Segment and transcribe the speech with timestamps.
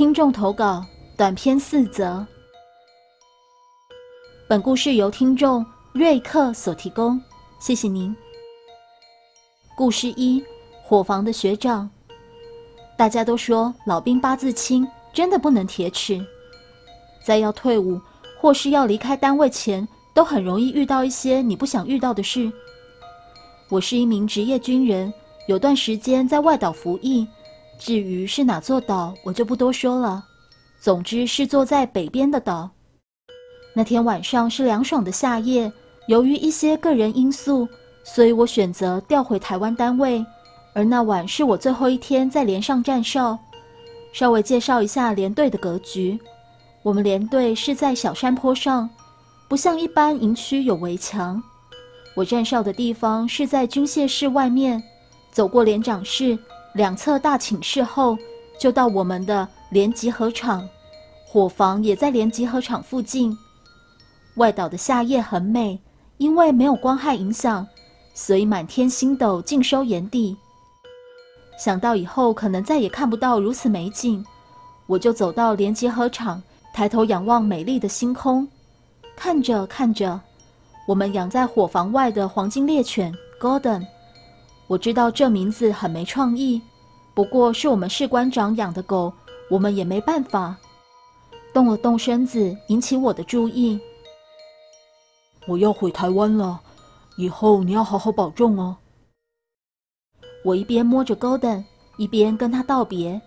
[0.00, 0.82] 听众投稿
[1.14, 2.26] 短篇四则。
[4.48, 7.20] 本故事由听众瑞克所提供，
[7.58, 8.16] 谢谢您。
[9.76, 10.42] 故事一：
[10.82, 11.86] 伙房的学长。
[12.96, 16.18] 大家都说老兵八字轻，真的不能铁齿。
[17.22, 18.00] 在要退伍
[18.40, 22.50] 或是要离开单位前，都很容易遇到一些你不想遇到的事。
[23.68, 25.12] 我是一名职业军人，
[25.46, 27.28] 有段时间在外岛服役。
[27.80, 30.22] 至于是哪座岛，我就不多说了。
[30.78, 32.68] 总之是坐在北边的岛。
[33.72, 35.72] 那天晚上是凉爽的夏夜，
[36.06, 37.66] 由于一些个人因素，
[38.04, 40.22] 所以我选择调回台湾单位。
[40.74, 43.38] 而那晚是我最后一天在连上站哨。
[44.12, 46.20] 稍微介绍一下连队的格局：
[46.82, 48.90] 我们连队是在小山坡上，
[49.48, 51.42] 不像一般营区有围墙。
[52.14, 54.82] 我站哨的地方是在军械室外面，
[55.32, 56.38] 走过连长室。
[56.72, 58.16] 两侧大寝室后，
[58.58, 60.68] 就到我们的连集合场，
[61.26, 63.36] 伙房也在连集合场附近。
[64.36, 65.80] 外岛的夏夜很美，
[66.18, 67.66] 因为没有光害影响，
[68.14, 70.36] 所以满天星斗尽收眼底。
[71.58, 74.24] 想到以后可能再也看不到如此美景，
[74.86, 76.40] 我就走到连集合场，
[76.72, 78.46] 抬头仰望美丽的星空。
[79.16, 80.18] 看着看着，
[80.86, 83.84] 我们养在伙房外的黄金猎犬 Golden。
[84.70, 86.62] 我知道这名字很没创意，
[87.12, 89.12] 不过是我们士官长养的狗，
[89.50, 90.56] 我们也没办法。
[91.52, 93.80] 动了动身子，引起我的注意。
[95.48, 96.60] 我要回台湾了，
[97.16, 98.76] 以后你要好好保重哦。
[100.44, 101.64] 我一边摸着 Golden，
[101.96, 103.20] 一边跟他道别。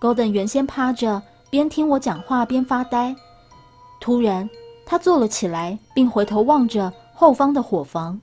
[0.00, 3.14] Golden 原先趴着，边听我讲话边发呆。
[4.00, 4.48] 突然，
[4.86, 8.18] 他坐了起来，并回头望着后方的伙房。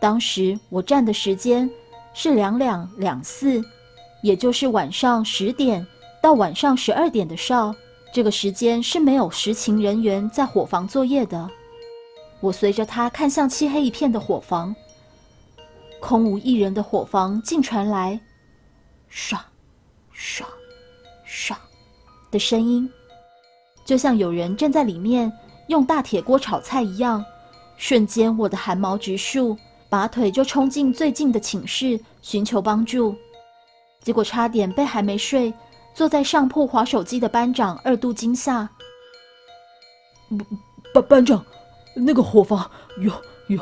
[0.00, 1.68] 当时我站的时间
[2.14, 3.62] 是两两两四，
[4.22, 5.84] 也就是晚上十点
[6.22, 7.74] 到晚上十二点的哨。
[8.12, 11.48] 这个时间是没有实勤人员在伙房作业的。
[12.40, 14.74] 我随着他看向漆黑一片的伙房，
[16.00, 18.18] 空无一人的伙房，竟传来
[19.12, 19.36] 唰
[20.16, 20.44] 唰
[21.28, 21.54] 唰
[22.30, 22.88] 的声音，
[23.84, 25.30] 就像有人正在里面
[25.66, 27.24] 用大铁锅炒菜一样。
[27.76, 29.56] 瞬间，我的汗毛直竖。
[29.90, 33.16] 拔腿就冲进最近的寝室寻求帮助，
[34.02, 35.52] 结果差点被还没睡、
[35.94, 38.68] 坐在上铺划手机的班长二度惊吓。
[40.92, 41.42] 班班长，
[41.94, 43.10] 那个伙房有
[43.48, 43.58] 有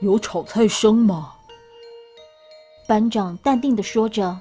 [0.00, 1.34] 有炒菜声吗？
[2.86, 4.38] 班长淡定的说着：“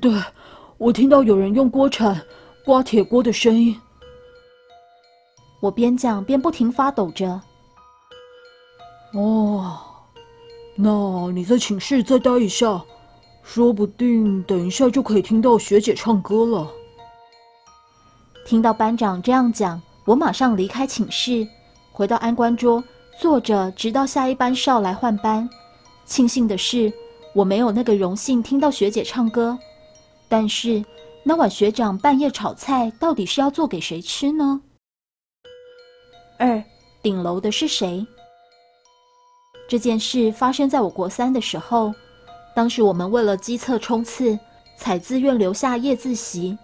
[0.00, 0.12] 对，
[0.76, 2.20] 我听到有人用锅铲
[2.64, 3.80] 刮铁锅的声音。”
[5.62, 7.40] 我边讲边不停发抖着。
[9.12, 9.78] 哦，
[10.74, 12.82] 那你在寝室再待一下，
[13.42, 16.70] 说不定等一下就可以听到学姐唱歌了。
[18.46, 21.46] 听到班长这样讲，我马上离开寝室，
[21.92, 22.82] 回到安官桌
[23.20, 25.48] 坐着，直到下一班哨来换班。
[26.06, 26.92] 庆幸的是，
[27.34, 29.58] 我没有那个荣幸听到学姐唱歌。
[30.28, 30.82] 但是
[31.22, 34.62] 那晚学长半夜炒菜，到底是要做给谁吃呢？
[36.38, 36.64] 二
[37.02, 38.04] 顶楼的是谁？
[39.72, 41.94] 这件事发生在我国三的时候，
[42.54, 44.38] 当时我们为了机测冲刺，
[44.76, 46.58] 采自愿留下夜自习。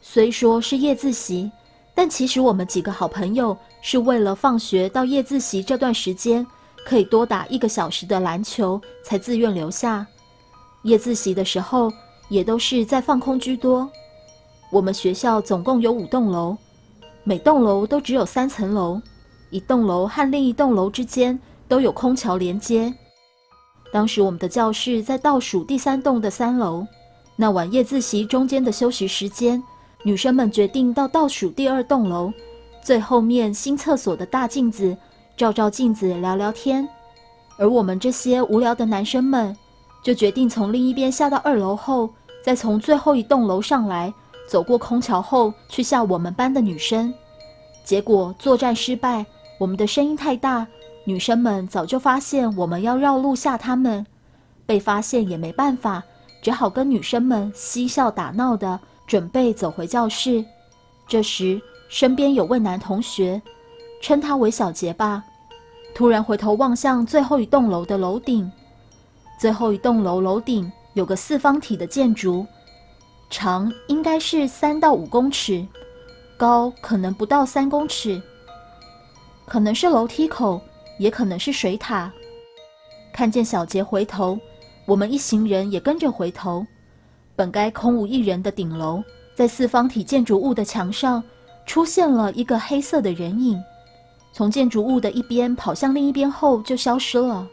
[0.00, 1.50] 虽说是夜自习，
[1.92, 6.46] 但其实我们几个好朋友是为了放学到夜自习这段时间
[6.86, 10.06] 可以多打一个小时的篮球，才自愿留下。
[10.84, 11.92] 夜自习的时候
[12.28, 13.90] 也都是在放空居多。
[14.70, 16.56] 我们学校总共有五栋楼，
[17.24, 19.02] 每栋楼都只有三层楼，
[19.50, 21.36] 一栋楼和另一栋楼之间。
[21.72, 22.92] 都有空桥连接。
[23.90, 26.86] 当时我们的教室在倒数第三栋的三楼。
[27.34, 29.62] 那晚夜自习中间的休息时间，
[30.02, 32.30] 女生们决定到倒数第二栋楼
[32.82, 34.94] 最后面新厕所的大镜子
[35.34, 36.86] 照照镜子聊聊天。
[37.56, 39.56] 而我们这些无聊的男生们，
[40.02, 42.10] 就决定从另一边下到二楼后，
[42.44, 44.12] 再从最后一栋楼上来，
[44.46, 47.14] 走过空桥后去吓我们班的女生。
[47.82, 49.24] 结果作战失败，
[49.58, 50.66] 我们的声音太大。
[51.04, 54.06] 女生们早就发现我们要绕路吓他们，
[54.64, 56.02] 被发现也没办法，
[56.40, 60.44] 只好跟女生们嬉笑打闹的准备走回教室。
[61.08, 63.42] 这时，身边有位男同学，
[64.00, 65.24] 称他为小杰吧，
[65.92, 68.50] 突然回头望向最后一栋楼的楼顶。
[69.40, 72.46] 最后一栋楼楼顶有个四方体的建筑，
[73.28, 75.66] 长应该是三到五公尺，
[76.36, 78.22] 高可能不到三公尺，
[79.46, 80.60] 可能是楼梯口。
[80.98, 82.12] 也可能是水塔。
[83.12, 84.38] 看见小杰回头，
[84.86, 86.66] 我们一行人也跟着回头。
[87.34, 89.02] 本该空无一人的顶楼，
[89.34, 91.22] 在四方体建筑物的墙上
[91.66, 93.62] 出现了一个黑色的人影，
[94.32, 97.46] 从建筑物的一边跑向另一边后就消失了。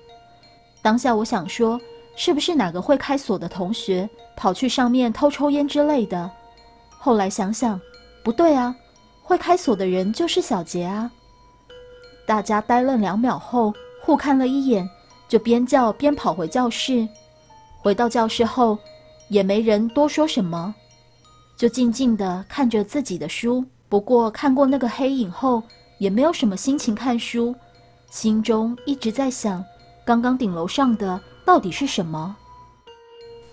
[0.82, 1.80] 当下我想说，
[2.16, 6.30] 是不是哪个会开锁的同学跑去上面偷抽烟之类的？
[6.90, 7.80] 后来想想，
[8.24, 8.76] 不对啊，
[9.24, 11.10] 会开锁的人就是小杰啊。
[12.30, 13.74] 大家呆愣两秒后，
[14.04, 14.88] 互看了一眼，
[15.28, 17.10] 就边叫边跑回教室。
[17.82, 18.78] 回到教室后，
[19.30, 20.76] 也没人多说什么，
[21.58, 23.66] 就静静的看着自己的书。
[23.90, 25.64] 不过看过那个黑影后，
[25.98, 27.56] 也没有什么心情看书，
[28.12, 29.66] 心中一直在想，
[30.06, 32.36] 刚刚顶楼上的到底是什么？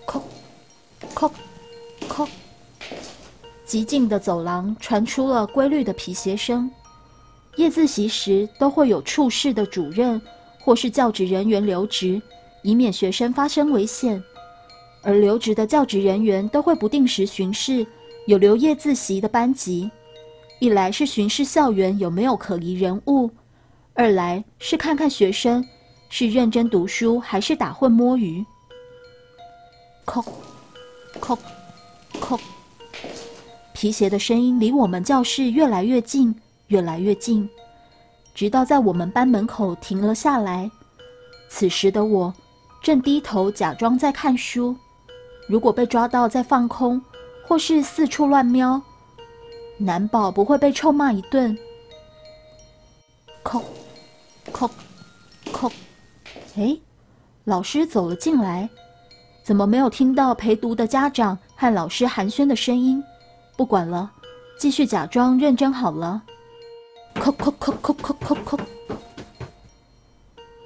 [0.06, 0.20] 叩，
[1.14, 1.30] 叩，
[2.10, 2.28] 叩。
[3.64, 6.70] 极静的走廊传出了规律的皮鞋声。
[7.56, 10.20] 夜自习时都会有处室的主任
[10.60, 12.20] 或是教职人员留职，
[12.62, 14.22] 以免学生发生危险。
[15.02, 17.86] 而留职的教职人员都会不定时巡视
[18.26, 19.90] 有留夜自习的班级，
[20.58, 23.30] 一来是巡视校园有没有可疑人物，
[23.94, 25.64] 二来是看看学生
[26.08, 28.44] 是认真读书还是打混摸鱼。
[30.04, 30.24] 叩，
[31.20, 31.38] 叩，
[32.20, 32.38] 叩，
[33.72, 36.34] 皮鞋的声音离我们教室越来越近。
[36.68, 37.48] 越来越近，
[38.34, 40.70] 直到在我们班门口停了下来。
[41.48, 42.34] 此时的我
[42.82, 44.76] 正低头假装在看书。
[45.48, 47.00] 如果被抓到在放空，
[47.46, 48.82] 或是四处乱瞄，
[49.78, 51.56] 难保不会被臭骂一顿。
[53.44, 53.62] 叩，
[54.52, 54.68] 叩，
[55.52, 55.70] 叩。
[56.56, 56.76] 哎，
[57.44, 58.68] 老师走了进来，
[59.44, 63.00] 怎么没有听到陪读的家长和老师寒暄的声音？
[63.56, 64.10] 不管了，
[64.58, 66.24] 继续假装认真好了。
[67.26, 68.60] 叩叩叩叩叩叩叩！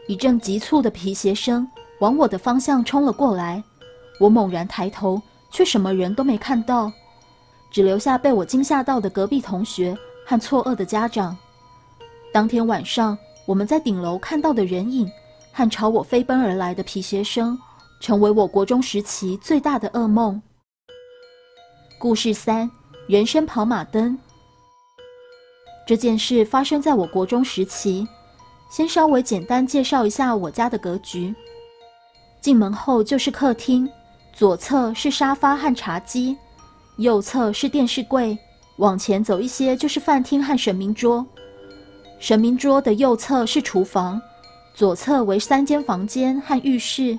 [0.06, 1.66] 一阵急促的皮鞋声
[2.00, 3.62] 往我的方向冲了过来。
[4.18, 6.92] 我猛然抬头，却什么人都没看到，
[7.70, 9.96] 只留下被我惊吓到的隔壁同学
[10.26, 11.34] 和错愕的家长。
[12.30, 13.16] 当天晚上，
[13.46, 15.10] 我们在顶楼看到的人影
[15.52, 17.58] 和朝我飞奔而来的皮鞋声，
[18.00, 20.42] 成为我国中时期最大的噩梦。
[21.98, 22.70] 故事三：
[23.08, 24.18] 人生跑马灯。
[25.90, 28.06] 这件事发生在我国中时期。
[28.70, 31.34] 先稍微简单介绍一下我家的格局。
[32.40, 33.90] 进门后就是客厅，
[34.32, 36.36] 左侧是沙发和茶几，
[36.98, 38.38] 右侧是电视柜，
[38.76, 41.26] 往前走一些就是饭厅和神明桌。
[42.20, 44.22] 神明桌的右侧是厨房，
[44.72, 47.18] 左侧为三间房间和浴室。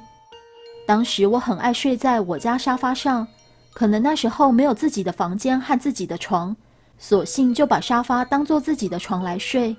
[0.88, 3.28] 当时我很爱睡在我家沙发上，
[3.74, 6.56] 可能那时候没有自己的房间和自己的床。
[7.04, 9.76] 索性就把沙发当做自己的床来睡。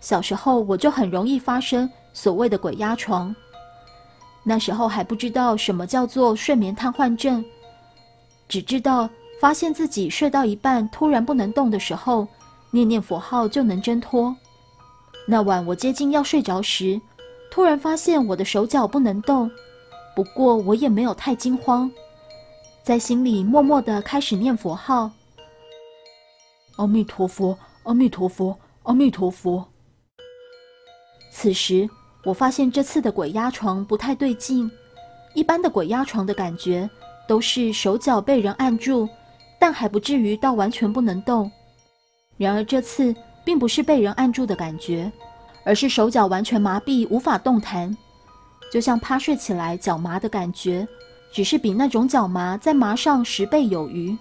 [0.00, 3.34] 小时候我就很容易发生所谓的鬼压床。
[4.42, 7.44] 那时候还不知道什么叫做睡眠瘫痪症，
[8.48, 9.08] 只知道
[9.38, 12.26] 发现自己睡到一半突然不能动的时候，
[12.70, 14.34] 念念佛号就能挣脱。
[15.28, 16.98] 那晚我接近要睡着时，
[17.50, 19.50] 突然发现我的手脚不能动，
[20.14, 21.90] 不过我也没有太惊慌，
[22.82, 25.10] 在心里默默的开始念佛号。
[26.76, 29.66] 阿弥陀佛，阿弥陀佛，阿弥陀佛。
[31.30, 31.88] 此时，
[32.24, 34.70] 我发现这次的鬼压床不太对劲。
[35.34, 36.88] 一般的鬼压床的感觉
[37.28, 39.08] 都是手脚被人按住，
[39.58, 41.50] 但还不至于到完全不能动。
[42.36, 45.10] 然而这次并不是被人按住的感觉，
[45.64, 47.94] 而是手脚完全麻痹，无法动弹，
[48.70, 50.86] 就像趴睡起来脚麻的感觉，
[51.32, 54.16] 只是比那种脚麻再麻上十倍有余。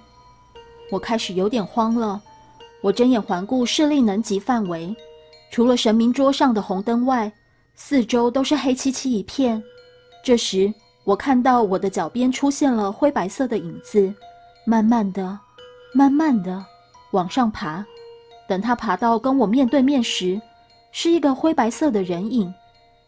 [0.92, 2.22] 我开始有点慌了。
[2.86, 4.96] 我睁眼环顾视力能及范围，
[5.50, 7.32] 除了神明桌上的红灯外，
[7.74, 9.60] 四周都是黑漆漆一片。
[10.24, 10.72] 这时，
[11.04, 14.14] 我看到我的脚边出现了灰白色的影子，
[14.68, 15.40] 慢慢的、
[15.96, 16.64] 慢慢的
[17.10, 17.84] 往上爬。
[18.48, 20.40] 等他爬到跟我面对面时，
[20.92, 22.54] 是一个灰白色的人影，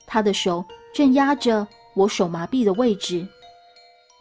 [0.08, 3.28] 他的手正压着我手麻痹的位置。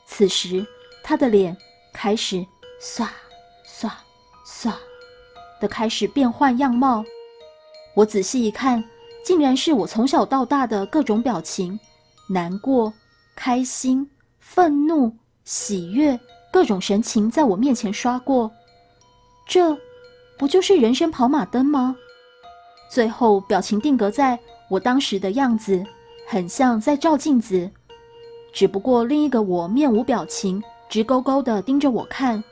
[0.05, 0.67] 此时，
[1.03, 1.57] 他的脸
[1.95, 2.45] 开始
[2.79, 3.09] 唰
[3.67, 3.91] 唰
[4.47, 4.71] 唰。
[5.61, 7.05] 的开始变换样貌，
[7.95, 8.83] 我仔细一看，
[9.25, 11.79] 竟然是我从小到大的各种表情：
[12.29, 12.93] 难过、
[13.35, 14.09] 开心、
[14.39, 15.13] 愤怒、
[15.45, 16.19] 喜悦，
[16.53, 18.51] 各种神情在我面前刷过。
[19.47, 19.77] 这
[20.39, 21.97] 不就是人生跑马灯吗？
[22.91, 25.85] 最后表情定格在我当时的样子，
[26.29, 27.71] 很像在照镜子，
[28.53, 32.43] 只不过另一个我面无表情，直勾勾地盯着我看。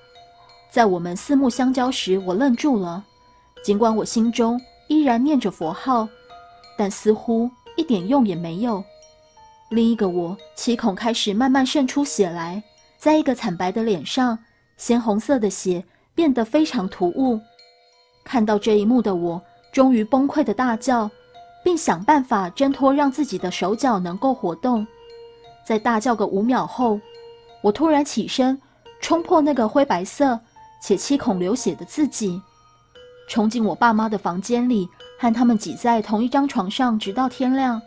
[0.74, 3.04] 在我们四目相交时，我愣住了。
[3.62, 6.08] 尽管我心中依然念着佛号，
[6.76, 8.82] 但似乎一点用也没有。
[9.70, 12.60] 另一个我，七孔开始慢慢渗出血来，
[12.98, 14.36] 在一个惨白的脸上，
[14.76, 17.38] 鲜红色的血变得非常突兀。
[18.24, 19.40] 看到这一幕的我，
[19.70, 21.08] 终于崩溃的大叫，
[21.62, 24.84] 并想办法挣脱，让自己的手脚能够活动。
[25.64, 26.98] 在大叫个五秒后，
[27.62, 28.60] 我突然起身，
[29.00, 30.40] 冲破那个灰白色
[30.86, 32.42] 且七孔流血的自己，
[33.26, 34.86] 冲进我爸妈的房间里，
[35.18, 37.80] 和他们挤在同一张床上，直到天亮。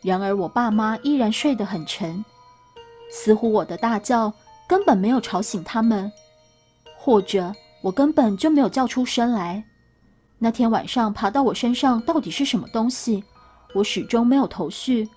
[0.00, 2.24] 然而，我爸妈依然睡得很沉，
[3.10, 4.32] 似乎我的大叫
[4.68, 6.12] 根本没有吵醒他们，
[6.96, 9.64] 或者我根本就没有叫出声来。
[10.38, 13.24] 那天晚上爬到我身上到底是什么东西，
[13.74, 15.08] 我始终没有头绪。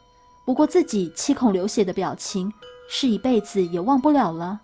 [0.47, 2.51] 不过自己七孔流血的表情，
[2.89, 4.61] 是一辈子也忘不了了。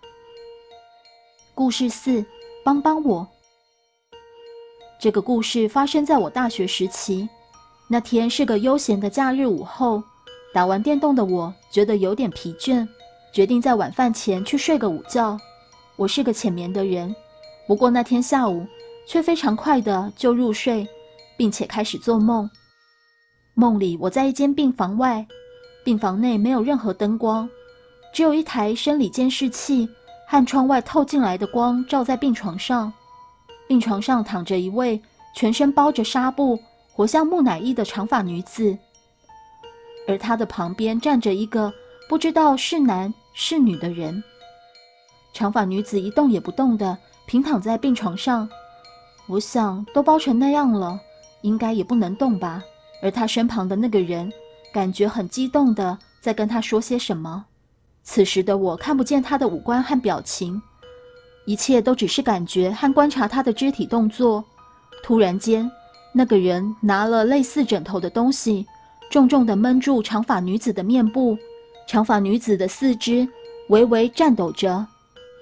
[1.54, 2.26] 故事四，
[2.66, 3.28] 帮帮我。
[5.00, 7.30] 这个故事发生在我大学时期，
[7.88, 10.02] 那天是个悠闲的假日午后。
[10.52, 12.88] 打完电动的我觉得有点疲倦，
[13.32, 15.38] 决定在晚饭前去睡个午觉。
[15.96, 17.16] 我是个浅眠的人，
[17.68, 18.66] 不过那天下午
[19.08, 20.88] 却非常快的就入睡，
[21.38, 22.50] 并且开始做梦。
[23.54, 25.28] 梦里我在一间病房外，
[25.84, 27.48] 病房内没有任何灯光，
[28.12, 29.88] 只有一台生理监视器
[30.28, 32.92] 和窗外透进来的光照在病床上。
[33.68, 35.02] 病床上躺着一位
[35.36, 36.60] 全身包着纱布、
[36.92, 38.78] 活像木乃伊的长发女子。
[40.08, 41.74] 而他的旁边站着一个
[42.08, 44.24] 不知道是男是女的人。
[45.34, 48.48] 长发女子一动也不动的平躺在病床上，
[49.28, 51.00] 我想都包成那样了，
[51.42, 52.64] 应该也不能动吧。
[53.02, 54.32] 而他身旁的那个人
[54.72, 57.46] 感觉很激动的在跟他说些什么。
[58.06, 60.62] 此时的我看不见他的五官和表情，
[61.46, 64.46] 一切都只是感觉和观察他的肢体动作。
[65.04, 65.70] 突然间，
[66.14, 68.66] 那个人拿了类似枕头的东西。
[69.12, 71.38] 重重地闷住长发女子的面部，
[71.88, 73.28] 长发女子的四肢
[73.70, 74.86] 微微颤抖着。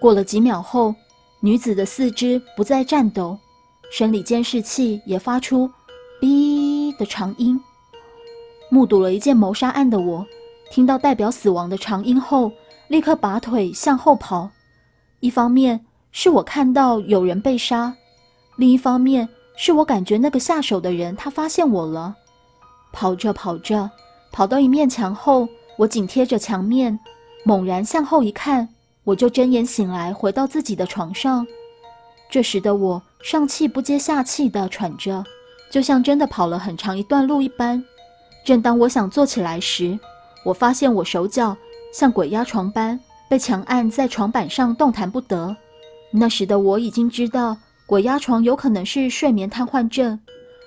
[0.01, 0.93] 过了几秒后，
[1.39, 3.39] 女子的四肢不再颤抖，
[3.89, 5.69] 生理监视器也发出
[6.21, 7.59] “哔”的长音。
[8.69, 10.25] 目睹了一件谋杀案的我，
[10.73, 12.51] 听到代表死亡的长音后，
[12.87, 14.49] 立刻拔腿向后跑。
[15.19, 17.93] 一方面是我看到有人被杀，
[18.55, 22.15] 另一方面是我感觉那个下手的人他发现我了。
[22.91, 23.91] 跑着跑着，
[24.31, 26.99] 跑到一面墙后，我紧贴着墙面，
[27.45, 28.69] 猛然向后一看，
[29.03, 31.45] 我就睁眼醒来，回到自己的床上。
[32.31, 35.23] 这时的我上气不接下气地喘着，
[35.69, 37.85] 就像真的跑了很长一段路一般。
[38.43, 39.99] 正当我想坐起来时，
[40.43, 41.55] 我发现我手脚
[41.93, 45.55] 像鬼压床般被强按在床板上，动弹不得。
[46.11, 50.19] 那时的我已经知道，鬼压床有可能是睡眠瘫痪症。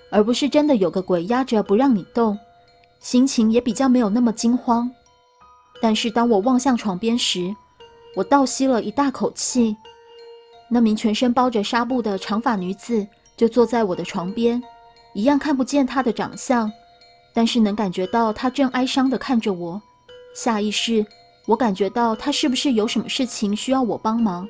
[0.09, 2.39] 而不是真的有个鬼压着不让你动，
[3.01, 4.89] 心情也比较没有那么惊慌。
[5.83, 7.55] 但是当我望向床边时，
[8.15, 9.77] 我倒吸了一大口气。
[10.71, 13.07] 那名全身包着纱布的长发女子
[13.37, 14.63] 就坐在我的床边，
[15.13, 16.71] 一样看不见她的长相，
[17.37, 19.83] 但是能感觉到她正哀伤地看着我。
[20.35, 21.05] 下意识，
[21.45, 24.49] 我感觉到她是不是有什么事情需要我帮忙？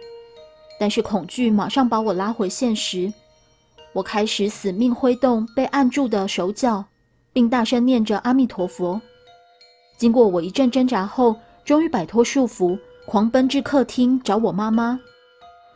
[0.79, 3.13] 但是恐惧马上把我拉回现实。
[3.93, 6.85] 我开始死命挥动被按住的手脚，
[7.33, 9.01] 并大声念着阿弥陀佛。
[9.99, 12.79] 经过我一阵挣扎后，终于摆脱束缚，
[13.09, 15.01] 狂奔至客厅找我妈妈。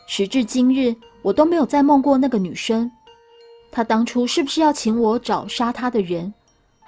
[0.06, 2.88] 时至今日，我都没有再梦过那个女生。
[3.72, 6.32] 她当初是不是要请我找杀她的人，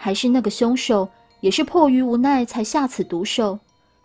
[0.04, 3.56] 还是那个凶手也是迫于无奈才下此毒手？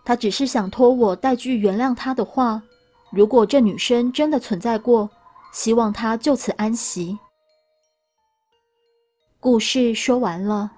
[0.06, 2.62] 他只是想托我带句原谅他的话。
[3.10, 5.10] 如果这女生真的存在过，
[5.52, 7.18] 希望他就此安息。
[9.40, 10.72] 故事说完了。